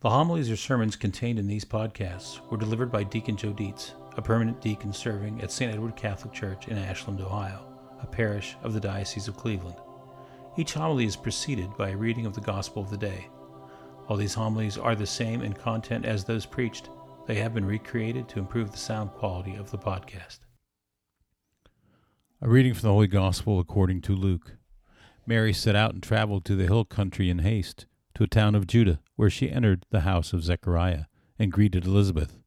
The 0.00 0.10
homilies 0.10 0.48
or 0.48 0.56
sermons 0.56 0.94
contained 0.94 1.40
in 1.40 1.48
these 1.48 1.64
podcasts 1.64 2.38
were 2.48 2.56
delivered 2.56 2.92
by 2.92 3.02
Deacon 3.02 3.36
Joe 3.36 3.52
Dietz, 3.52 3.94
a 4.16 4.22
permanent 4.22 4.60
deacon 4.60 4.92
serving 4.92 5.42
at 5.42 5.50
St. 5.50 5.72
Edward 5.72 5.96
Catholic 5.96 6.32
Church 6.32 6.68
in 6.68 6.78
Ashland, 6.78 7.20
Ohio, 7.20 7.66
a 8.00 8.06
parish 8.06 8.56
of 8.62 8.72
the 8.72 8.80
Diocese 8.80 9.26
of 9.26 9.36
Cleveland. 9.36 9.74
Each 10.56 10.74
homily 10.74 11.04
is 11.04 11.16
preceded 11.16 11.76
by 11.76 11.88
a 11.88 11.96
reading 11.96 12.26
of 12.26 12.34
the 12.36 12.40
Gospel 12.40 12.80
of 12.80 12.90
the 12.90 12.96
day. 12.96 13.26
While 14.06 14.16
these 14.16 14.34
homilies 14.34 14.78
are 14.78 14.94
the 14.94 15.04
same 15.04 15.42
in 15.42 15.52
content 15.52 16.04
as 16.04 16.22
those 16.22 16.46
preached, 16.46 16.90
they 17.26 17.34
have 17.34 17.52
been 17.52 17.64
recreated 17.64 18.28
to 18.28 18.38
improve 18.38 18.70
the 18.70 18.78
sound 18.78 19.10
quality 19.10 19.56
of 19.56 19.72
the 19.72 19.78
podcast. 19.78 20.38
A 22.40 22.48
reading 22.48 22.72
from 22.72 22.82
the 22.82 22.92
Holy 22.92 23.08
Gospel 23.08 23.58
according 23.58 24.02
to 24.02 24.14
Luke. 24.14 24.58
Mary 25.26 25.52
set 25.52 25.74
out 25.74 25.92
and 25.92 26.02
traveled 26.04 26.44
to 26.44 26.54
the 26.54 26.66
hill 26.66 26.84
country 26.84 27.28
in 27.28 27.40
haste, 27.40 27.86
to 28.14 28.22
a 28.22 28.28
town 28.28 28.54
of 28.54 28.68
Judah, 28.68 29.00
where 29.18 29.28
she 29.28 29.50
entered 29.50 29.84
the 29.90 30.02
house 30.02 30.32
of 30.32 30.44
Zechariah 30.44 31.06
and 31.40 31.50
greeted 31.50 31.84
Elizabeth. 31.84 32.38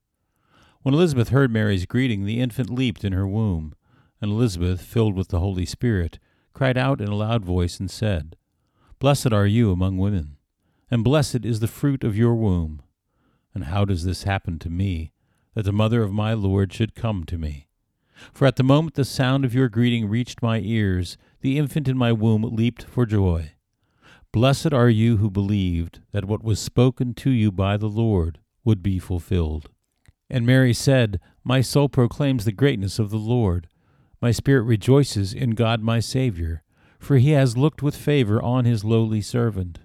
When 0.84 0.94
Elizabeth 0.96 1.28
heard 1.28 1.52
Mary's 1.52 1.86
greeting, 1.86 2.24
the 2.24 2.40
infant 2.40 2.70
leaped 2.70 3.04
in 3.04 3.12
her 3.12 3.28
womb, 3.28 3.76
and 4.22 4.32
Elizabeth, 4.32 4.80
filled 4.80 5.14
with 5.14 5.28
the 5.28 5.42
Holy 5.42 5.66
Spirit, 5.66 6.18
cried 6.54 6.78
out 6.78 7.02
in 7.02 7.10
a 7.10 7.16
loud 7.16 7.44
voice 7.44 7.78
and 7.82 7.92
said, 7.92 8.38
Blessed 9.00 9.34
are 9.34 9.46
you 9.46 9.74
among 9.74 9.98
women, 9.98 10.38
and 10.90 11.04
blessed 11.04 11.44
is 11.44 11.60
the 11.60 11.68
fruit 11.68 12.06
of 12.06 12.16
your 12.16 12.36
womb. 12.36 12.82
And 13.54 13.66
how 13.66 13.84
does 13.84 14.06
this 14.06 14.24
happen 14.24 14.58
to 14.60 14.70
me, 14.70 15.12
that 15.56 15.64
the 15.64 15.74
mother 15.74 16.04
of 16.04 16.14
my 16.14 16.34
Lord 16.34 16.72
should 16.72 16.96
come 16.96 17.26
to 17.26 17.38
me? 17.38 17.68
For 18.32 18.48
at 18.48 18.56
the 18.56 18.64
moment 18.64 18.94
the 18.94 19.04
sound 19.04 19.44
of 19.44 19.54
your 19.54 19.68
greeting 19.68 20.08
reached 20.08 20.42
my 20.42 20.60
ears, 20.60 21.18
the 21.42 21.58
infant 21.58 21.90
in 21.90 21.98
my 21.98 22.14
womb 22.14 22.44
leaped 22.44 22.84
for 22.84 23.06
joy. 23.06 23.56
Blessed 24.34 24.72
are 24.72 24.90
you 24.90 25.18
who 25.18 25.30
believed 25.30 26.00
that 26.14 26.24
what 26.24 26.42
was 26.42 26.58
spoken 26.58 27.14
to 27.16 27.30
you 27.30 27.52
by 27.52 27.76
the 27.76 27.90
Lord 27.90 28.40
would 28.64 28.82
be 28.82 28.98
fulfilled. 28.98 29.70
And 30.30 30.46
Mary 30.46 30.74
said, 30.74 31.20
My 31.44 31.60
soul 31.60 31.90
proclaims 31.90 32.46
the 32.46 32.54
greatness 32.54 32.98
of 32.98 33.10
the 33.10 33.18
Lord. 33.18 33.68
My 34.22 34.32
spirit 34.32 34.62
rejoices 34.62 35.34
in 35.34 35.50
God 35.52 35.82
my 35.82 36.00
Saviour, 36.00 36.64
for 36.98 37.18
he 37.18 37.32
has 37.32 37.58
looked 37.58 37.84
with 37.84 37.98
favor 37.98 38.42
on 38.42 38.64
his 38.64 38.86
lowly 38.86 39.20
servant. 39.20 39.80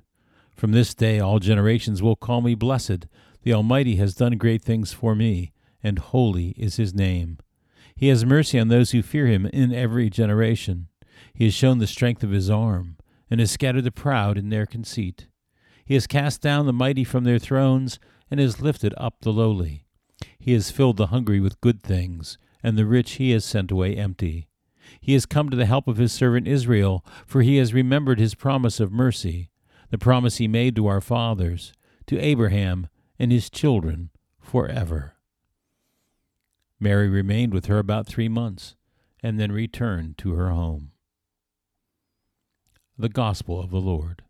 From 0.54 0.70
this 0.70 0.94
day 0.94 1.18
all 1.18 1.40
generations 1.40 2.00
will 2.00 2.14
call 2.14 2.40
me 2.40 2.54
blessed. 2.54 3.06
The 3.42 3.52
Almighty 3.52 3.96
has 3.96 4.14
done 4.14 4.38
great 4.38 4.62
things 4.62 4.92
for 4.92 5.16
me, 5.16 5.52
and 5.82 5.98
holy 5.98 6.50
is 6.50 6.76
his 6.76 6.94
name. 6.94 7.38
He 7.96 8.08
has 8.08 8.24
mercy 8.24 8.60
on 8.60 8.68
those 8.68 8.92
who 8.92 9.02
fear 9.02 9.26
him 9.26 9.46
in 9.46 9.74
every 9.74 10.08
generation. 10.08 10.86
He 11.34 11.46
has 11.46 11.54
shown 11.54 11.78
the 11.78 11.86
strength 11.88 12.22
of 12.22 12.30
his 12.30 12.48
arm, 12.48 12.96
and 13.30 13.40
has 13.40 13.50
scattered 13.50 13.84
the 13.84 13.90
proud 13.90 14.38
in 14.38 14.50
their 14.50 14.66
conceit. 14.66 15.26
He 15.84 15.94
has 15.94 16.06
cast 16.06 16.40
down 16.40 16.66
the 16.66 16.72
mighty 16.72 17.04
from 17.04 17.24
their 17.24 17.38
thrones, 17.38 17.98
and 18.30 18.40
has 18.40 18.60
lifted 18.60 18.92
up 18.96 19.20
the 19.20 19.32
lowly. 19.32 19.86
He 20.38 20.52
has 20.52 20.70
filled 20.70 20.96
the 20.96 21.08
hungry 21.08 21.40
with 21.40 21.60
good 21.60 21.82
things, 21.82 22.38
and 22.62 22.76
the 22.76 22.86
rich 22.86 23.12
he 23.12 23.30
has 23.30 23.44
sent 23.44 23.70
away 23.70 23.96
empty. 23.96 24.48
He 25.00 25.12
has 25.12 25.26
come 25.26 25.50
to 25.50 25.56
the 25.56 25.66
help 25.66 25.88
of 25.88 25.96
his 25.96 26.12
servant 26.12 26.48
Israel, 26.48 27.04
for 27.26 27.42
he 27.42 27.56
has 27.56 27.74
remembered 27.74 28.18
his 28.18 28.34
promise 28.34 28.80
of 28.80 28.92
mercy, 28.92 29.50
the 29.90 29.98
promise 29.98 30.38
he 30.38 30.48
made 30.48 30.74
to 30.76 30.86
our 30.86 31.00
fathers, 31.00 31.72
to 32.06 32.18
Abraham 32.18 32.88
and 33.18 33.32
his 33.32 33.50
children 33.50 34.10
forever. 34.40 35.14
Mary 36.78 37.08
remained 37.08 37.52
with 37.52 37.66
her 37.66 37.78
about 37.78 38.06
three 38.06 38.28
months, 38.28 38.76
and 39.22 39.40
then 39.40 39.50
returned 39.50 40.18
to 40.18 40.34
her 40.34 40.50
home. 40.50 40.92
The 42.98 43.08
Gospel 43.10 43.60
of 43.60 43.70
the 43.70 43.80
Lord. 43.80 44.22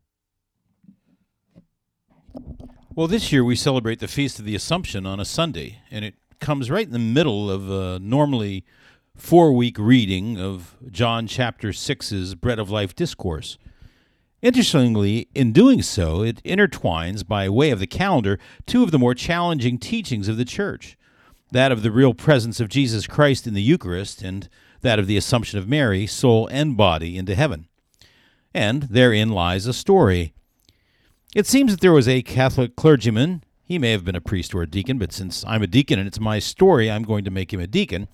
Well, 2.97 3.07
this 3.07 3.31
year 3.31 3.45
we 3.45 3.55
celebrate 3.55 4.01
the 4.01 4.09
Feast 4.09 4.41
of 4.41 4.45
the 4.45 4.57
Assumption 4.57 5.07
on 5.07 5.21
a 5.21 5.25
Sunday, 5.25 5.83
and 5.89 6.05
it 6.05 6.15
comes 6.41 6.69
right 6.69 6.87
in 6.87 6.93
the 6.93 6.99
middle 6.99 7.49
of 7.49 7.71
a 7.71 8.01
normally 8.01 8.65
four 9.15 9.53
week 9.53 9.79
reading 9.79 10.41
of 10.41 10.77
John 10.91 11.29
chapter 11.29 11.69
6's 11.69 12.35
Bread 12.35 12.59
of 12.59 12.69
Life 12.69 12.97
discourse. 12.97 13.57
Interestingly, 14.43 15.29
in 15.33 15.53
doing 15.53 15.81
so, 15.81 16.23
it 16.23 16.43
intertwines, 16.43 17.25
by 17.25 17.49
way 17.49 17.71
of 17.71 17.79
the 17.79 17.87
calendar, 17.87 18.37
two 18.67 18.83
of 18.83 18.91
the 18.91 18.99
more 18.99 19.15
challenging 19.15 19.79
teachings 19.79 20.27
of 20.27 20.37
the 20.37 20.45
Church 20.45 20.99
that 21.53 21.71
of 21.71 21.85
the 21.85 21.93
real 21.93 22.15
presence 22.15 22.59
of 22.59 22.69
Jesus 22.69 23.07
Christ 23.07 23.47
in 23.47 23.55
the 23.55 23.63
Eucharist, 23.63 24.23
and 24.23 24.49
that 24.81 24.99
of 24.99 25.07
the 25.07 25.17
Assumption 25.17 25.61
of 25.61 25.69
Mary, 25.69 26.05
soul 26.05 26.49
and 26.49 26.77
body, 26.77 27.17
into 27.17 27.37
heaven. 27.37 27.69
And 28.57 28.85
therein 28.85 29.29
lies 29.29 29.67
a 29.67 29.75
story. 29.75 30.33
It 31.35 31.47
seems 31.47 31.73
that 31.73 31.83
there 31.83 31.93
was 31.93 32.09
a 32.09 32.23
Catholic 32.23 32.75
clergyman. 32.75 33.45
He 33.63 33.79
may 33.79 33.91
have 33.91 34.03
been 34.03 34.17
a 34.17 34.21
priest 34.23 34.55
or 34.55 34.63
a 34.63 34.67
deacon, 34.67 34.97
but 34.97 35.13
since 35.13 35.45
I'm 35.47 35.63
a 35.63 35.67
deacon 35.67 35.99
and 35.99 36.09
it's 36.09 36.19
my 36.19 36.39
story, 36.39 36.91
I'm 36.91 37.03
going 37.03 37.23
to 37.27 37.31
make 37.31 37.53
him 37.53 37.61
a 37.61 37.67
deacon. 37.67 38.09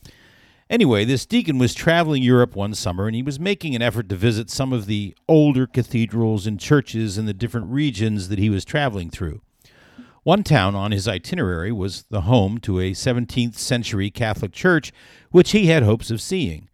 Anyway, 0.69 1.05
this 1.05 1.27
deacon 1.27 1.59
was 1.59 1.75
traveling 1.75 2.25
Europe 2.25 2.57
one 2.57 2.75
summer 2.75 3.07
and 3.07 3.15
he 3.15 3.23
was 3.23 3.39
making 3.39 3.77
an 3.77 3.83
effort 3.83 4.09
to 4.09 4.17
visit 4.17 4.51
some 4.51 4.73
of 4.73 4.87
the 4.87 5.15
older 5.29 5.65
cathedrals 5.65 6.45
and 6.45 6.59
churches 6.59 7.17
in 7.17 7.27
the 7.27 7.33
different 7.33 7.71
regions 7.71 8.29
that 8.29 8.41
he 8.41 8.51
was 8.51 8.65
traveling 8.65 9.11
through. 9.11 9.41
One 10.25 10.43
town 10.43 10.75
on 10.75 10.91
his 10.91 11.07
itinerary 11.07 11.71
was 11.71 12.03
the 12.11 12.23
home 12.23 12.59
to 12.63 12.81
a 12.81 12.95
17th 12.95 13.55
century 13.55 14.11
Catholic 14.11 14.51
church, 14.51 14.93
which 15.31 15.53
he 15.53 15.67
had 15.67 15.85
hopes 15.85 16.11
of 16.11 16.21
seeing. 16.21 16.69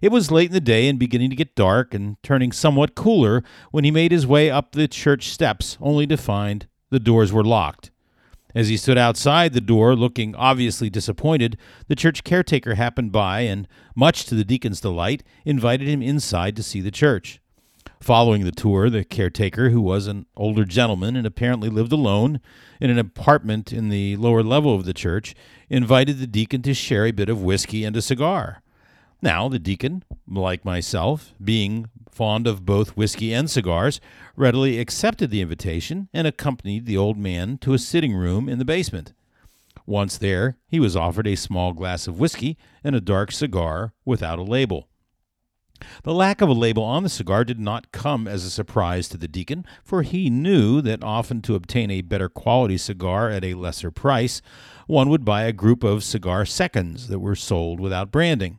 It 0.00 0.12
was 0.12 0.30
late 0.30 0.50
in 0.50 0.52
the 0.52 0.60
day 0.60 0.88
and 0.88 0.98
beginning 0.98 1.30
to 1.30 1.36
get 1.36 1.54
dark 1.54 1.94
and 1.94 2.16
turning 2.22 2.52
somewhat 2.52 2.94
cooler 2.94 3.42
when 3.70 3.84
he 3.84 3.90
made 3.90 4.12
his 4.12 4.26
way 4.26 4.50
up 4.50 4.72
the 4.72 4.88
church 4.88 5.28
steps, 5.28 5.78
only 5.80 6.06
to 6.06 6.16
find 6.16 6.66
the 6.90 7.00
doors 7.00 7.32
were 7.32 7.44
locked. 7.44 7.90
As 8.54 8.68
he 8.68 8.76
stood 8.76 8.98
outside 8.98 9.52
the 9.52 9.60
door, 9.60 9.94
looking 9.94 10.34
obviously 10.34 10.90
disappointed, 10.90 11.56
the 11.86 11.94
church 11.94 12.24
caretaker 12.24 12.74
happened 12.74 13.12
by 13.12 13.42
and, 13.42 13.68
much 13.94 14.24
to 14.26 14.34
the 14.34 14.44
deacon's 14.44 14.80
delight, 14.80 15.22
invited 15.44 15.86
him 15.86 16.02
inside 16.02 16.56
to 16.56 16.62
see 16.62 16.80
the 16.80 16.90
church. 16.90 17.40
Following 18.00 18.44
the 18.44 18.50
tour, 18.50 18.88
the 18.88 19.04
caretaker, 19.04 19.70
who 19.70 19.80
was 19.80 20.06
an 20.06 20.26
older 20.36 20.64
gentleman 20.64 21.16
and 21.16 21.26
apparently 21.26 21.68
lived 21.68 21.92
alone 21.92 22.40
in 22.80 22.90
an 22.90 22.98
apartment 22.98 23.72
in 23.72 23.88
the 23.88 24.16
lower 24.16 24.42
level 24.42 24.74
of 24.74 24.84
the 24.84 24.94
church, 24.94 25.34
invited 25.68 26.18
the 26.18 26.26
deacon 26.26 26.62
to 26.62 26.74
share 26.74 27.06
a 27.06 27.12
bit 27.12 27.28
of 27.28 27.42
whiskey 27.42 27.84
and 27.84 27.96
a 27.96 28.02
cigar. 28.02 28.62
Now, 29.22 29.48
the 29.48 29.58
deacon, 29.58 30.02
like 30.26 30.64
myself, 30.64 31.34
being 31.42 31.90
fond 32.10 32.46
of 32.46 32.64
both 32.64 32.96
whiskey 32.96 33.34
and 33.34 33.50
cigars, 33.50 34.00
readily 34.34 34.78
accepted 34.78 35.30
the 35.30 35.42
invitation 35.42 36.08
and 36.14 36.26
accompanied 36.26 36.86
the 36.86 36.96
old 36.96 37.18
man 37.18 37.58
to 37.58 37.74
a 37.74 37.78
sitting 37.78 38.14
room 38.14 38.48
in 38.48 38.58
the 38.58 38.64
basement. 38.64 39.12
Once 39.86 40.16
there, 40.16 40.56
he 40.66 40.80
was 40.80 40.96
offered 40.96 41.26
a 41.26 41.36
small 41.36 41.72
glass 41.72 42.06
of 42.06 42.18
whiskey 42.18 42.56
and 42.82 42.96
a 42.96 43.00
dark 43.00 43.30
cigar 43.32 43.92
without 44.04 44.38
a 44.38 44.42
label. 44.42 44.88
The 46.02 46.14
lack 46.14 46.40
of 46.40 46.48
a 46.48 46.52
label 46.52 46.82
on 46.82 47.02
the 47.02 47.08
cigar 47.08 47.44
did 47.44 47.58
not 47.58 47.90
come 47.90 48.28
as 48.28 48.44
a 48.44 48.50
surprise 48.50 49.08
to 49.08 49.16
the 49.16 49.28
deacon, 49.28 49.64
for 49.82 50.02
he 50.02 50.30
knew 50.30 50.80
that 50.82 51.02
often 51.02 51.42
to 51.42 51.54
obtain 51.54 51.90
a 51.90 52.02
better 52.02 52.28
quality 52.28 52.76
cigar 52.76 53.30
at 53.30 53.44
a 53.44 53.54
lesser 53.54 53.90
price, 53.90 54.42
one 54.86 55.08
would 55.08 55.24
buy 55.24 55.44
a 55.44 55.52
group 55.52 55.82
of 55.82 56.04
cigar 56.04 56.44
seconds 56.44 57.08
that 57.08 57.20
were 57.20 57.34
sold 57.34 57.80
without 57.80 58.10
branding. 58.10 58.58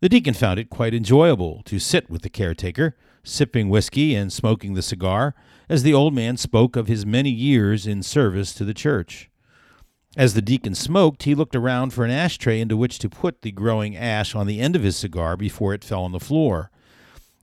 The 0.00 0.08
deacon 0.08 0.32
found 0.32 0.58
it 0.58 0.70
quite 0.70 0.94
enjoyable 0.94 1.60
to 1.66 1.78
sit 1.78 2.08
with 2.08 2.22
the 2.22 2.30
caretaker, 2.30 2.96
sipping 3.22 3.68
whiskey 3.68 4.14
and 4.14 4.32
smoking 4.32 4.72
the 4.72 4.80
cigar, 4.80 5.34
as 5.68 5.82
the 5.82 5.92
old 5.92 6.14
man 6.14 6.38
spoke 6.38 6.74
of 6.74 6.86
his 6.86 7.04
many 7.04 7.28
years 7.28 7.86
in 7.86 8.02
service 8.02 8.54
to 8.54 8.64
the 8.64 8.72
church. 8.72 9.28
As 10.16 10.32
the 10.32 10.40
deacon 10.40 10.74
smoked, 10.74 11.24
he 11.24 11.34
looked 11.34 11.54
around 11.54 11.92
for 11.92 12.06
an 12.06 12.10
ashtray 12.10 12.60
into 12.60 12.78
which 12.78 12.98
to 13.00 13.10
put 13.10 13.42
the 13.42 13.52
growing 13.52 13.94
ash 13.94 14.34
on 14.34 14.46
the 14.46 14.58
end 14.58 14.74
of 14.74 14.82
his 14.82 14.96
cigar 14.96 15.36
before 15.36 15.74
it 15.74 15.84
fell 15.84 16.02
on 16.02 16.12
the 16.12 16.18
floor. 16.18 16.70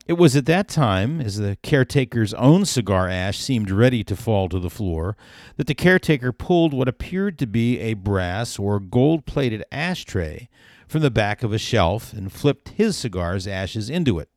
It 0.07 0.13
was 0.13 0.35
at 0.35 0.47
that 0.47 0.67
time, 0.67 1.22
as 1.22 1.38
the 1.38 1.57
caretaker's 1.62 2.34
own 2.34 2.66
cigar 2.66 3.07
ash 3.07 3.38
seemed 3.38 3.69
ready 3.69 4.03
to 4.06 4.16
fall 4.16 4.50
to 4.50 4.59
the 4.59 4.69
floor, 4.72 5.16
that 5.57 5.67
the 5.67 5.75
caretaker 5.75 6.31
pulled 6.31 6.73
what 6.73 6.87
appeared 6.87 7.37
to 7.37 7.46
be 7.46 7.79
a 7.79 7.93
brass 7.93 8.58
or 8.58 8.79
gold 8.79 9.28
plated 9.28 9.64
ashtray 9.72 10.49
from 10.87 11.01
the 11.01 11.11
back 11.11 11.43
of 11.43 11.53
a 11.53 11.57
shelf 11.57 12.13
and 12.13 12.31
flipped 12.31 12.69
his 12.69 12.97
cigar's 12.97 13.47
ashes 13.47 13.89
into 13.89 14.19
it. 14.19 14.29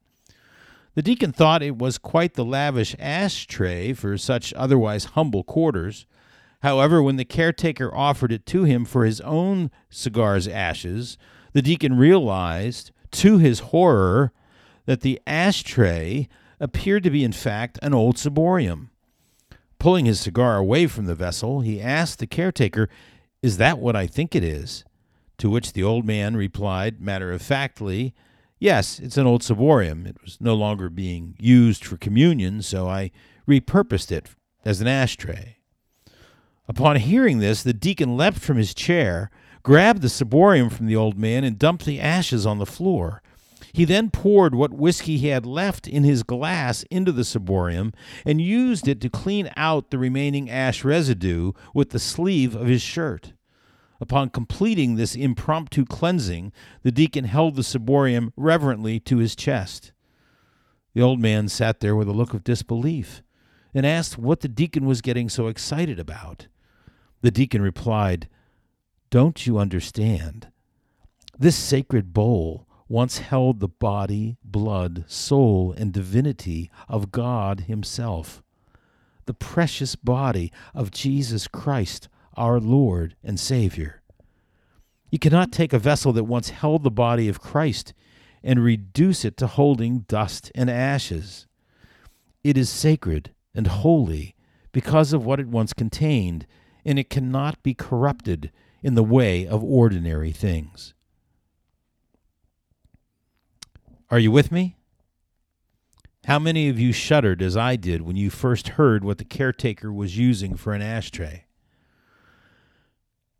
The 0.94 1.02
deacon 1.02 1.32
thought 1.32 1.62
it 1.62 1.78
was 1.78 1.98
quite 1.98 2.34
the 2.34 2.44
lavish 2.44 2.96
ashtray 2.98 3.92
for 3.92 4.18
such 4.18 4.52
otherwise 4.54 5.04
humble 5.06 5.44
quarters. 5.44 6.04
However, 6.62 7.02
when 7.02 7.16
the 7.16 7.24
caretaker 7.24 7.94
offered 7.94 8.32
it 8.32 8.44
to 8.46 8.64
him 8.64 8.84
for 8.84 9.04
his 9.04 9.20
own 9.20 9.70
cigar's 9.88 10.48
ashes, 10.48 11.16
the 11.52 11.62
deacon 11.62 11.96
realized, 11.96 12.90
to 13.12 13.38
his 13.38 13.60
horror, 13.60 14.32
that 14.86 15.00
the 15.00 15.20
ashtray 15.26 16.28
appeared 16.58 17.04
to 17.04 17.10
be, 17.10 17.24
in 17.24 17.32
fact, 17.32 17.78
an 17.82 17.94
old 17.94 18.16
ciborium. 18.16 18.88
Pulling 19.78 20.04
his 20.04 20.20
cigar 20.20 20.56
away 20.56 20.86
from 20.86 21.06
the 21.06 21.14
vessel, 21.14 21.60
he 21.60 21.80
asked 21.80 22.18
the 22.18 22.26
caretaker, 22.26 22.88
Is 23.42 23.56
that 23.56 23.78
what 23.78 23.96
I 23.96 24.06
think 24.06 24.34
it 24.34 24.44
is? 24.44 24.84
To 25.40 25.48
which 25.48 25.72
the 25.72 25.82
old 25.82 26.04
man 26.04 26.36
replied, 26.36 27.00
matter 27.00 27.32
of 27.32 27.40
factly, 27.40 28.14
Yes, 28.58 29.00
it's 29.00 29.16
an 29.16 29.26
old 29.26 29.40
ciborium. 29.40 30.06
It 30.06 30.18
was 30.22 30.36
no 30.38 30.54
longer 30.54 30.90
being 30.90 31.34
used 31.38 31.82
for 31.82 31.96
communion, 31.96 32.60
so 32.60 32.86
I 32.86 33.10
repurposed 33.48 34.12
it 34.12 34.28
as 34.66 34.82
an 34.82 34.86
ashtray. 34.86 35.56
Upon 36.68 36.96
hearing 36.96 37.38
this, 37.38 37.62
the 37.62 37.72
deacon 37.72 38.18
leapt 38.18 38.38
from 38.38 38.58
his 38.58 38.74
chair, 38.74 39.30
grabbed 39.62 40.02
the 40.02 40.08
ciborium 40.08 40.70
from 40.70 40.84
the 40.84 40.96
old 40.96 41.18
man, 41.18 41.42
and 41.42 41.58
dumped 41.58 41.86
the 41.86 42.00
ashes 42.00 42.44
on 42.44 42.58
the 42.58 42.66
floor. 42.66 43.22
He 43.72 43.86
then 43.86 44.10
poured 44.10 44.54
what 44.54 44.74
whiskey 44.74 45.16
he 45.16 45.28
had 45.28 45.46
left 45.46 45.88
in 45.88 46.04
his 46.04 46.22
glass 46.22 46.82
into 46.90 47.12
the 47.12 47.24
ciborium 47.24 47.94
and 48.26 48.42
used 48.42 48.86
it 48.86 49.00
to 49.00 49.08
clean 49.08 49.50
out 49.56 49.90
the 49.90 49.98
remaining 49.98 50.50
ash 50.50 50.84
residue 50.84 51.52
with 51.72 51.90
the 51.90 51.98
sleeve 51.98 52.54
of 52.54 52.66
his 52.66 52.82
shirt. 52.82 53.32
Upon 54.00 54.30
completing 54.30 54.94
this 54.94 55.14
impromptu 55.14 55.84
cleansing, 55.84 56.52
the 56.82 56.92
deacon 56.92 57.24
held 57.24 57.56
the 57.56 57.62
ciborium 57.62 58.32
reverently 58.36 58.98
to 59.00 59.18
his 59.18 59.36
chest. 59.36 59.92
The 60.94 61.02
old 61.02 61.20
man 61.20 61.48
sat 61.48 61.80
there 61.80 61.94
with 61.94 62.08
a 62.08 62.12
look 62.12 62.32
of 62.32 62.42
disbelief 62.42 63.22
and 63.74 63.86
asked 63.86 64.18
what 64.18 64.40
the 64.40 64.48
deacon 64.48 64.86
was 64.86 65.02
getting 65.02 65.28
so 65.28 65.46
excited 65.46 66.00
about. 66.00 66.48
The 67.20 67.30
deacon 67.30 67.62
replied, 67.62 68.28
Don't 69.10 69.46
you 69.46 69.58
understand? 69.58 70.48
This 71.38 71.56
sacred 71.56 72.12
bowl 72.12 72.66
once 72.88 73.18
held 73.18 73.60
the 73.60 73.68
body, 73.68 74.36
blood, 74.42 75.04
soul, 75.06 75.72
and 75.76 75.92
divinity 75.92 76.70
of 76.88 77.12
God 77.12 77.60
Himself, 77.60 78.42
the 79.26 79.34
precious 79.34 79.94
body 79.94 80.50
of 80.74 80.90
Jesus 80.90 81.46
Christ, 81.46 82.08
our 82.40 82.58
Lord 82.58 83.16
and 83.22 83.38
Savior. 83.38 84.00
You 85.10 85.18
cannot 85.18 85.52
take 85.52 85.74
a 85.74 85.78
vessel 85.78 86.14
that 86.14 86.24
once 86.24 86.48
held 86.48 86.82
the 86.82 86.90
body 86.90 87.28
of 87.28 87.42
Christ 87.42 87.92
and 88.42 88.64
reduce 88.64 89.26
it 89.26 89.36
to 89.36 89.46
holding 89.46 90.06
dust 90.08 90.50
and 90.54 90.70
ashes. 90.70 91.46
It 92.42 92.56
is 92.56 92.70
sacred 92.70 93.34
and 93.54 93.66
holy 93.66 94.34
because 94.72 95.12
of 95.12 95.26
what 95.26 95.38
it 95.38 95.48
once 95.48 95.74
contained, 95.74 96.46
and 96.82 96.98
it 96.98 97.10
cannot 97.10 97.62
be 97.62 97.74
corrupted 97.74 98.50
in 98.82 98.94
the 98.94 99.04
way 99.04 99.46
of 99.46 99.62
ordinary 99.62 100.32
things. 100.32 100.94
Are 104.10 104.18
you 104.18 104.30
with 104.30 104.50
me? 104.50 104.76
How 106.24 106.38
many 106.38 106.70
of 106.70 106.78
you 106.78 106.92
shuddered 106.92 107.42
as 107.42 107.54
I 107.54 107.76
did 107.76 108.00
when 108.00 108.16
you 108.16 108.30
first 108.30 108.68
heard 108.68 109.04
what 109.04 109.18
the 109.18 109.24
caretaker 109.24 109.92
was 109.92 110.16
using 110.16 110.56
for 110.56 110.72
an 110.72 110.80
ashtray? 110.80 111.44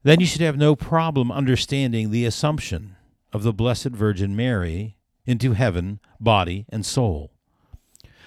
Then 0.02 0.20
you 0.20 0.26
should 0.26 0.40
have 0.40 0.56
no 0.56 0.74
problem 0.74 1.30
understanding 1.30 2.10
the 2.10 2.24
assumption 2.24 2.96
of 3.32 3.42
the 3.42 3.52
Blessed 3.52 3.90
Virgin 3.90 4.34
Mary 4.34 4.96
into 5.26 5.52
heaven, 5.52 6.00
body, 6.18 6.66
and 6.68 6.84
soul. 6.84 7.30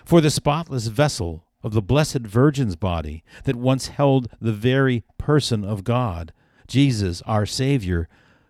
For 0.06 0.22
the 0.22 0.30
spotless 0.30 0.88
vessel 0.88 1.46
of 1.64 1.74
the 1.74 1.82
Blessed 1.82 2.20
Virgin's 2.20 2.76
body 2.76 3.24
that 3.46 3.56
once 3.56 3.88
held 3.88 4.30
the 4.40 4.54
very 4.54 5.04
person 5.18 5.64
of 5.64 5.84
God, 5.84 6.34
Jesus 6.68 7.22
our 7.24 7.46
Savior, 7.46 8.08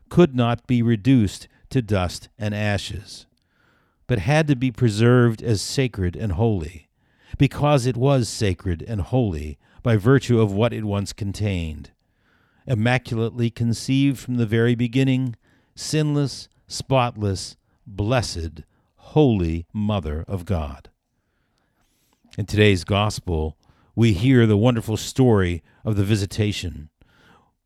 could 0.10 0.36
not 0.36 0.68
be 0.68 0.81
reduced 0.81 1.48
to 1.70 1.81
dust 1.81 2.30
and 2.38 2.54
ashes 2.54 3.25
but 4.08 4.20
had 4.20 4.48
to 4.48 4.56
be 4.56 4.72
preserved 4.72 5.42
as 5.42 5.62
sacred 5.62 6.16
and 6.16 6.34
holy, 6.34 6.88
because 7.38 7.86
it 7.86 7.98
was 7.98 8.30
sacred 8.30 8.84
and 8.88 9.02
holy 9.02 9.58
by 9.81 9.96
virtue 9.96 10.40
of 10.40 10.52
what 10.52 10.74
it 10.74 10.84
once 10.84 11.14
contained. 11.14 11.92
Immaculately 12.65 13.50
conceived 13.50 14.19
from 14.19 14.36
the 14.36 14.45
very 14.45 14.75
beginning, 14.75 15.36
sinless, 15.75 16.48
spotless, 16.68 17.57
blessed, 17.86 18.62
holy 18.95 19.65
Mother 19.74 20.24
of 20.27 20.45
God. 20.45 20.89
In 22.38 22.45
today's 22.45 22.83
Gospel, 22.83 23.57
we 23.95 24.13
hear 24.13 24.45
the 24.45 24.57
wonderful 24.57 24.98
story 24.98 25.62
of 25.83 25.95
the 25.95 26.04
visitation, 26.04 26.89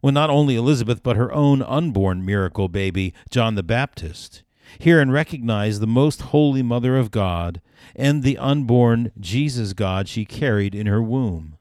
when 0.02 0.14
not 0.14 0.30
only 0.30 0.56
Elizabeth 0.56 1.04
but 1.04 1.16
her 1.16 1.32
own 1.32 1.62
unborn 1.62 2.26
miracle 2.26 2.68
baby, 2.68 3.14
John 3.30 3.56
the 3.56 3.64
Baptist, 3.64 4.44
Hear 4.80 5.00
and 5.00 5.12
recognize 5.12 5.80
the 5.80 5.88
most 5.88 6.22
holy 6.22 6.62
Mother 6.62 6.98
of 6.98 7.12
God 7.12 7.62
and 7.96 8.24
the 8.24 8.38
unborn 8.38 9.12
Jesus 9.20 9.74
God 9.74 10.08
she 10.08 10.26
carried 10.26 10.76
in 10.76 10.88
her 10.88 11.02
womb. 11.02 11.57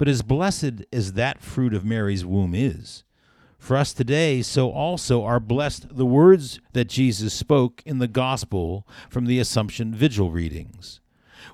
But 0.00 0.08
as 0.08 0.22
blessed 0.22 0.86
as 0.94 1.12
that 1.12 1.42
fruit 1.42 1.74
of 1.74 1.84
Mary's 1.84 2.24
womb 2.24 2.54
is, 2.54 3.04
for 3.58 3.76
us 3.76 3.92
today, 3.92 4.40
so 4.40 4.70
also 4.70 5.24
are 5.24 5.38
blessed 5.38 5.94
the 5.94 6.06
words 6.06 6.58
that 6.72 6.88
Jesus 6.88 7.34
spoke 7.34 7.82
in 7.84 7.98
the 7.98 8.08
Gospel 8.08 8.88
from 9.10 9.26
the 9.26 9.38
Assumption 9.38 9.94
Vigil 9.94 10.30
readings, 10.30 11.00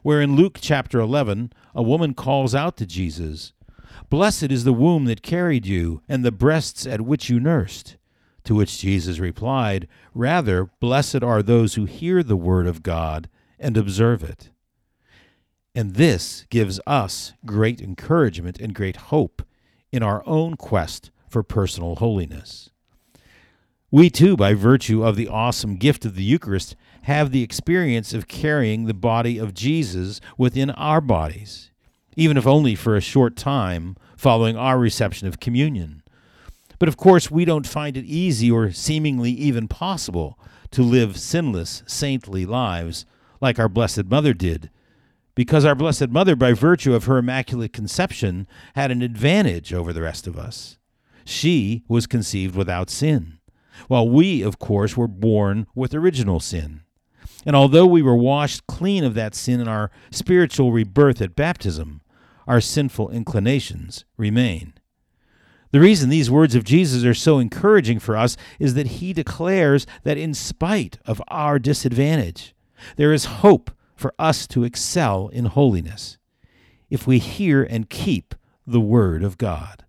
where 0.03 0.23
in 0.23 0.37
Luke 0.37 0.59
chapter 0.61 1.01
11, 1.01 1.53
a 1.75 1.83
woman 1.83 2.15
calls 2.15 2.55
out 2.55 2.77
to 2.77 2.87
Jesus, 2.87 3.53
Blessed 4.11 4.53
is 4.53 4.63
the 4.63 4.73
womb 4.73 5.07
that 5.07 5.23
carried 5.23 5.67
you, 5.67 6.03
and 6.09 6.25
the 6.25 6.31
breasts 6.31 6.87
at 6.87 7.01
which 7.01 7.29
you 7.29 7.41
nursed. 7.41 7.97
To 8.45 8.55
which 8.55 8.79
Jesus 8.79 9.19
replied, 9.19 9.89
Rather, 10.15 10.71
blessed 10.79 11.25
are 11.25 11.43
those 11.43 11.75
who 11.75 11.85
hear 11.85 12.23
the 12.23 12.37
word 12.37 12.69
of 12.69 12.85
God 12.85 13.29
and 13.59 13.77
observe 13.77 14.23
it. 14.23 14.51
And 15.77 15.97
this 15.97 16.47
gives 16.49 16.81
us 16.87 17.35
great 17.45 17.83
encouragement 17.83 18.59
and 18.59 18.75
great 18.75 18.97
hope 18.97 19.43
in 19.93 20.03
our 20.03 20.27
own 20.27 20.57
quest 20.57 21.11
for 21.29 21.43
personal 21.43 21.97
holiness. 21.97 22.71
We 23.91 24.09
too, 24.09 24.39
by 24.39 24.55
virtue 24.55 25.05
of 25.05 25.17
the 25.17 25.29
awesome 25.29 25.77
gift 25.77 26.07
of 26.07 26.15
the 26.15 26.25
Eucharist, 26.25 26.77
have 27.03 27.31
the 27.31 27.43
experience 27.43 28.15
of 28.15 28.27
carrying 28.27 28.87
the 28.87 28.95
body 28.95 29.37
of 29.37 29.53
Jesus 29.53 30.19
within 30.39 30.71
our 30.71 31.03
bodies, 31.03 31.71
even 32.17 32.39
if 32.39 32.47
only 32.47 32.75
for 32.75 32.97
a 32.97 33.03
short 33.03 33.37
time 33.37 33.97
following 34.17 34.57
our 34.57 34.79
reception 34.79 35.29
of 35.29 35.41
communion. 35.41 36.03
But 36.79 36.89
of 36.89 36.97
course, 36.97 37.31
we 37.31 37.45
don't 37.45 37.67
find 37.67 37.99
it 37.99 38.07
easy 38.07 38.51
or 38.51 38.73
seemingly 38.73 39.31
even 39.33 39.69
possible 39.69 40.39
to 40.71 40.83
live 40.83 41.19
sinless, 41.19 41.83
saintly 41.87 42.47
lives 42.47 43.05
like 43.43 43.59
our 43.59 43.69
Blessed 43.69 44.07
Mother 44.07 44.33
did, 44.33 44.71
because 45.37 45.65
our 45.67 45.77
Blessed 45.77 46.09
Mother, 46.09 46.35
by 46.35 46.53
virtue 46.53 46.95
of 46.95 47.05
her 47.05 47.19
Immaculate 47.19 47.73
Conception, 47.73 48.49
had 48.75 48.91
an 48.91 49.03
advantage 49.03 49.73
over 49.73 49.93
the 49.93 50.03
rest 50.03 50.27
of 50.27 50.37
us. 50.37 50.79
She 51.25 51.85
was 51.87 52.07
conceived 52.07 52.57
without 52.57 52.91
sin, 52.91 53.39
while 53.87 54.09
we, 54.09 54.43
of 54.43 54.59
course, 54.59 54.97
were 54.97 55.07
born 55.07 55.67
with 55.75 55.95
original 55.95 56.41
sin. 56.41 56.81
And 57.45 57.55
although 57.55 57.87
we 57.87 58.03
were 58.03 58.17
washed 58.17 58.67
clean 58.67 59.05
of 59.05 59.15
that 59.15 59.35
sin 59.35 59.61
in 59.61 59.69
our 59.69 59.91
spiritual 60.11 60.73
rebirth 60.73 61.21
at 61.21 61.37
baptism, 61.37 62.01
our 62.49 62.61
sinful 62.61 63.11
inclinations 63.11 64.05
remain. 64.17 64.73
The 65.71 65.81
reason 65.81 66.09
these 66.09 66.31
words 66.31 66.55
of 66.55 66.65
Jesus 66.65 67.05
are 67.05 67.13
so 67.13 67.39
encouraging 67.39 67.99
for 67.99 68.17
us 68.17 68.37
is 68.59 68.75
that 68.75 68.87
he 68.87 69.13
declares 69.13 69.87
that 70.05 70.17
in 70.17 70.33
spite 70.33 70.99
of 71.05 71.21
our 71.29 71.59
disadvantage, 71.59 72.55
there 72.97 73.13
is 73.13 73.27
hope 73.27 73.71
for 73.97 74.15
us 74.19 74.47
to 74.49 74.65
excel 74.65 75.29
in 75.29 75.47
holiness 75.47 76.19
if 76.91 77.07
we 77.07 77.19
hear 77.19 77.63
and 77.63 77.91
keep 77.91 78.35
the 78.67 78.81
Word 78.81 79.25
of 79.25 79.39
God. 79.39 79.85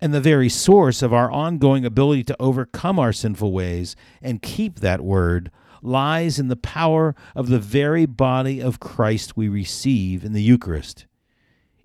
And 0.00 0.12
the 0.12 0.20
very 0.20 0.48
source 0.48 1.02
of 1.02 1.12
our 1.12 1.30
ongoing 1.30 1.84
ability 1.84 2.24
to 2.24 2.36
overcome 2.38 2.98
our 2.98 3.12
sinful 3.12 3.52
ways 3.52 3.96
and 4.20 4.42
keep 4.42 4.80
that 4.80 5.00
Word 5.00 5.50
lies 5.82 6.38
in 6.38 6.48
the 6.48 6.56
power 6.56 7.14
of 7.34 7.48
the 7.48 7.58
very 7.58 8.06
body 8.06 8.60
of 8.60 8.80
Christ 8.80 9.36
we 9.36 9.48
receive 9.48 10.24
in 10.24 10.32
the 10.32 10.42
Eucharist, 10.42 11.06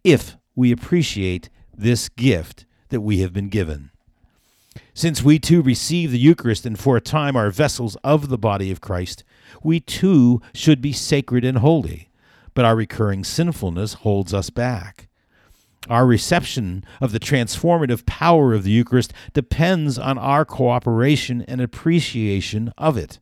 if 0.04 0.38
we 0.56 0.72
appreciate 0.72 1.50
this 1.76 2.10
gift 2.10 2.66
that 2.90 3.02
we 3.02 3.20
have 3.20 3.34
been 3.34 3.50
given. 3.50 3.92
Since 5.00 5.24
we 5.24 5.40
too 5.40 5.62
receive 5.62 6.12
the 6.12 6.20
Eucharist 6.20 6.66
and 6.66 6.78
for 6.78 6.98
a 6.98 7.02
time 7.02 7.38
are 7.38 7.50
vessels 7.52 7.96
of 8.04 8.28
the 8.28 8.38
body 8.38 8.70
of 8.70 8.82
Christ, 8.82 9.24
we 9.64 9.80
too 9.80 10.42
should 10.54 10.82
be 10.82 10.92
sacred 10.92 11.46
and 11.46 11.60
holy, 11.60 12.10
but 12.54 12.66
our 12.66 12.76
recurring 12.76 13.24
sinfulness 13.24 13.94
holds 13.94 14.34
us 14.34 14.50
back. 14.50 15.08
Our 15.90 16.06
reception 16.06 16.84
of 17.00 17.14
the 17.14 17.20
transformative 17.22 18.06
power 18.06 18.54
of 18.54 18.66
the 18.66 18.72
Eucharist 18.72 19.14
depends 19.32 19.98
on 19.98 20.18
our 20.18 20.44
cooperation 20.44 21.44
and 21.44 21.62
appreciation 21.62 22.74
of 22.78 22.98
it, 22.98 23.20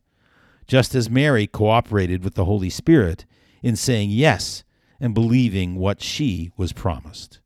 just 0.66 0.96
as 0.96 1.08
Mary 1.08 1.46
cooperated 1.46 2.24
with 2.24 2.34
the 2.34 2.44
Holy 2.44 2.70
Spirit 2.70 3.24
in 3.62 3.76
saying 3.76 4.10
yes 4.10 4.64
and 4.98 5.14
believing 5.14 5.76
what 5.76 6.02
she 6.02 6.50
was 6.56 6.72
promised. 6.72 7.38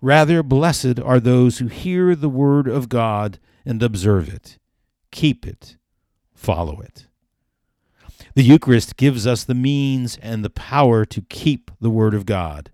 Rather, 0.00 0.42
blessed 0.42 1.00
are 1.00 1.18
those 1.18 1.58
who 1.58 1.66
hear 1.66 2.14
the 2.14 2.28
word 2.28 2.68
of 2.68 2.88
God 2.88 3.38
and 3.64 3.82
observe 3.82 4.28
it, 4.28 4.58
keep 5.10 5.46
it, 5.46 5.76
follow 6.34 6.80
it. 6.80 7.06
The 8.34 8.44
Eucharist 8.44 8.96
gives 8.96 9.26
us 9.26 9.42
the 9.42 9.54
means 9.54 10.16
and 10.22 10.44
the 10.44 10.50
power 10.50 11.04
to 11.06 11.22
keep 11.22 11.70
the 11.80 11.90
word 11.90 12.14
of 12.14 12.26
God, 12.26 12.70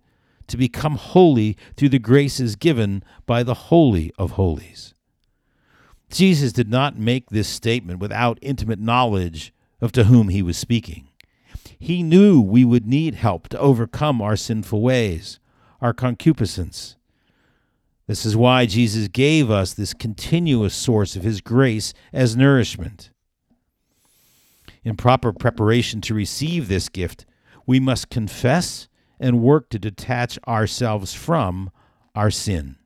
to 0.49 0.59
become 0.59 0.97
holy 0.97 1.57
through 1.76 1.88
the 1.88 1.99
graces 1.99 2.57
given 2.57 3.02
by 3.25 3.43
the 3.43 3.54
Holy 3.54 4.12
of 4.19 4.33
Holies. 4.33 4.95
Jesus 6.11 6.52
did 6.52 6.69
not 6.69 6.99
make 6.99 7.31
this 7.31 7.49
statement 7.49 7.99
without 7.99 8.38
intimate 8.43 8.78
knowledge 8.78 9.54
of 9.81 9.90
to 9.93 10.04
whom 10.04 10.28
he 10.28 10.43
was 10.43 10.59
speaking. 10.59 11.09
He 11.78 12.02
knew 12.02 12.40
we 12.40 12.64
would 12.64 12.87
need 12.87 13.14
help 13.14 13.49
to 13.49 13.59
overcome 13.59 14.21
our 14.21 14.37
sinful 14.37 14.81
ways, 14.83 15.40
our 15.81 15.95
concupiscence, 15.95 16.97
This 18.06 18.26
is 18.26 18.37
why 18.37 18.66
Jesus 18.66 19.08
gave 19.08 19.50
us 19.50 19.73
this 19.73 19.94
continuous 19.94 20.75
source 20.75 21.16
of 21.16 21.23
His 21.23 21.40
grace 21.40 21.94
as 22.12 22.37
nourishment. 22.37 23.11
In 24.82 24.96
proper 24.96 25.32
preparation 25.32 26.02
to 26.02 26.14
receive 26.14 26.68
this 26.68 26.90
gift, 26.90 27.25
we 27.66 27.80
must 27.80 28.11
confess 28.11 28.88
and 29.18 29.40
work 29.40 29.70
to 29.70 29.78
detach 29.78 30.38
ourselves 30.46 31.14
from 31.14 31.70
our 32.14 32.30
sin. 32.30 32.76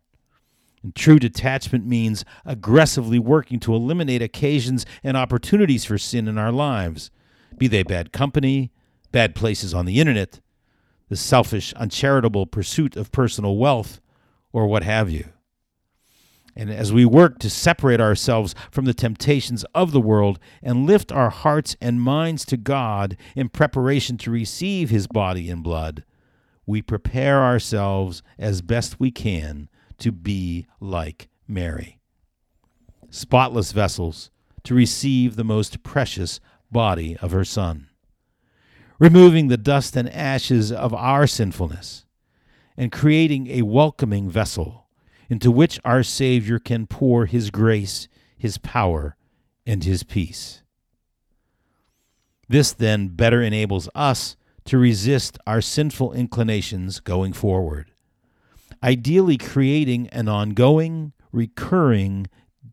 And 0.85 0.95
true 0.95 1.19
detachment 1.19 1.85
means 1.85 2.25
aggressively 2.45 3.19
working 3.19 3.59
to 3.61 3.75
eliminate 3.75 4.23
occasions 4.23 4.87
and 5.03 5.17
opportunities 5.17 5.85
for 5.85 5.99
sin 5.99 6.29
in 6.29 6.39
our 6.39 6.53
lives, 6.53 7.11
be 7.57 7.67
they 7.67 7.83
bad 7.83 8.13
company, 8.13 8.71
bad 9.11 9.35
places 9.35 9.75
on 9.75 9.87
the 9.87 9.99
internet, 9.99 10.41
the 11.09 11.17
selfish, 11.17 11.73
uncharitable 11.75 12.47
pursuit 12.47 12.95
of 12.95 13.11
personal 13.11 13.57
wealth, 13.57 14.01
or 14.59 14.67
what 14.67 14.83
have 14.83 15.09
you. 15.09 15.25
And 16.57 16.69
as 16.69 16.93
we 16.93 17.05
work 17.05 17.39
to 17.39 17.49
separate 17.49 18.01
ourselves 18.01 18.57
from 18.73 18.87
the 18.87 18.93
temptations 18.93 19.65
of 19.73 19.93
the 19.93 20.01
world 20.01 20.41
and 20.61 20.85
lift 20.85 21.13
our 21.13 21.31
hearts 21.31 21.77
and 21.81 22.03
minds 22.03 22.45
to 22.47 22.57
God 22.57 23.17
in 23.37 23.51
preparation 23.51 24.19
to 24.19 24.33
receive 24.33 24.91
His 24.91 25.07
body 25.07 25.49
and 25.49 25.63
blood, 25.63 26.05
we 26.67 26.83
prepare 26.83 27.45
ourselves 27.45 28.25
as 28.37 28.61
best 28.61 28.99
we 28.99 29.13
can 29.13 29.69
to 29.99 30.11
be 30.11 30.67
like 30.81 31.29
Mary. 31.47 32.01
Spotless 33.11 33.71
vessels 33.71 34.33
to 34.65 34.75
receive 34.75 35.37
the 35.37 35.45
most 35.45 35.85
precious 35.85 36.41
body 36.73 37.17
of 37.19 37.31
her 37.31 37.45
Son, 37.45 37.89
removing 38.99 39.47
the 39.47 39.57
dust 39.57 39.97
and 39.97 40.13
ashes 40.13 40.73
of 40.73 40.93
our 40.93 41.29
sinfulness, 41.29 42.05
and 42.79 42.93
creating 42.93 43.49
a 43.49 43.63
welcoming 43.63 44.31
vessel 44.31 44.87
into 45.29 45.51
which 45.51 45.81
our 45.85 46.05
Savior 46.05 46.61
can 46.61 46.87
pour 46.87 47.27
His 47.27 47.51
grace, 47.51 48.07
His 48.39 48.57
power, 48.57 49.17
and 49.67 49.83
His 49.83 50.05
peace. 50.05 50.63
This 52.49 52.73
then 52.73 53.09
better 53.09 53.43
enables 53.43 53.89
us 53.95 54.37
to 54.65 54.79
resist 54.79 55.37
our 55.47 55.61
sinful 55.61 56.13
inclinations 56.13 57.01
going 57.01 57.33
forward, 57.33 57.91
ideally 58.83 59.37
creating 59.37 60.09
an 60.09 60.29
ongoing, 60.29 61.13
recurring 61.33 62.29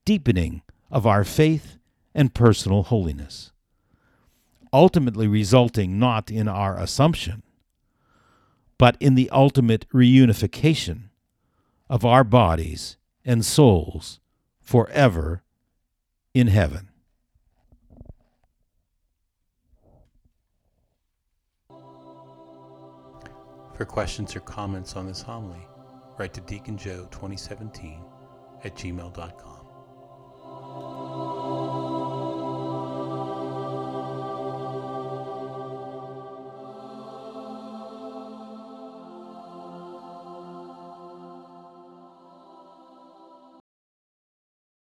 deepening 0.06 0.62
of 0.92 1.08
our 1.08 1.24
faith 1.24 1.78
and 2.14 2.34
personal 2.34 2.84
holiness, 2.84 3.52
ultimately 4.72 5.28
resulting 5.28 5.98
not 5.98 6.30
in 6.30 6.48
our 6.48 6.78
assumption, 6.78 7.42
but 8.78 8.98
in 9.00 9.16
the 9.16 9.30
ultimate 9.30 9.88
reunification 9.90 11.10
of 11.90 12.06
our 12.06 12.24
bodies 12.24 12.98
and 13.24 13.46
souls 13.46 14.20
forever 14.60 15.44
in 16.34 16.48
heaven. 16.48 16.90
For 23.76 23.86
questions 23.86 24.36
or 24.36 24.40
comments 24.40 24.96
on 24.96 25.06
this 25.06 25.22
homily, 25.22 25.68
write 26.18 26.34
to 26.36 26.42
Deacon 26.42 26.78
Joe 26.78 27.08
2017 27.12 28.02
at 28.64 28.74
gmail.com. 28.76 29.55